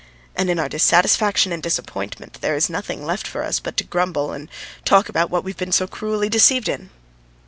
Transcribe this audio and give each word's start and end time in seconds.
And 0.35 0.49
in 0.49 0.57
our 0.57 0.67
dissatisfaction 0.67 1.51
and 1.51 1.61
disappointment 1.61 2.39
there 2.41 2.55
is 2.55 2.71
nothing 2.71 3.05
left 3.05 3.27
for 3.27 3.43
us 3.43 3.59
but 3.59 3.77
to 3.77 3.83
grumble 3.83 4.31
and 4.31 4.49
talk 4.83 5.09
about 5.09 5.29
what 5.29 5.43
we've 5.43 5.55
been 5.57 5.71
so 5.71 5.85
cruelly 5.85 6.27
deceived 6.27 6.67
in." 6.69 6.89